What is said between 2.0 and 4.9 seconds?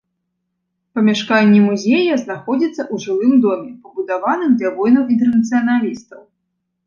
знаходзіцца ў жылым доме, пабудаваным для